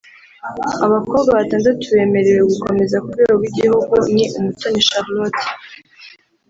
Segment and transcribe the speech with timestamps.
[0.85, 5.43] Abakobwa batandatu bemerewe gukomeza ku rwego rw’igihugu ni Umutoni Charlotte